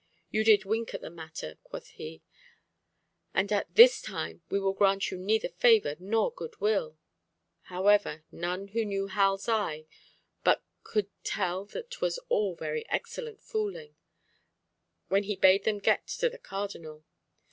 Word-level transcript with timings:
You 0.31 0.43
did 0.43 0.65
wink 0.65 0.95
at 0.95 1.01
the 1.01 1.11
matter,' 1.11 1.59
quoth 1.63 1.89
he, 1.89 2.23
'and 3.35 3.51
at 3.51 3.75
this 3.75 4.01
time 4.01 4.41
we 4.49 4.59
will 4.59 4.73
grant 4.73 5.11
you 5.11 5.17
neither 5.19 5.49
favour 5.49 5.95
nor 5.99 6.31
good 6.33 6.59
will.' 6.59 6.97
However, 7.65 8.23
none 8.31 8.69
who 8.69 8.83
knew 8.83 9.05
Hal's 9.05 9.47
eye 9.47 9.85
but 10.43 10.63
could 10.81 11.11
tell 11.23 11.65
that 11.65 11.91
'twas 11.91 12.17
all 12.29 12.55
very 12.55 12.83
excellent 12.89 13.43
fooling, 13.43 13.95
when 15.09 15.25
he 15.25 15.35
bade 15.35 15.65
them 15.65 15.77
get 15.77 16.07
to 16.07 16.29
the 16.31 16.39
Cardinal. 16.39 17.05